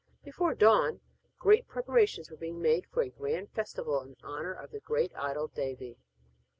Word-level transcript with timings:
Before 0.23 0.55
dawn 0.55 0.99
great 1.37 1.67
preparations 1.67 2.31
were 2.31 2.37
being 2.37 2.59
made 2.59 2.87
for 2.87 3.03
a 3.03 3.09
grand 3.11 3.51
festival 3.51 4.01
in 4.01 4.15
honour 4.23 4.51
of 4.53 4.71
the 4.71 4.79
great 4.79 5.11
idol 5.15 5.47
Devi. 5.49 5.95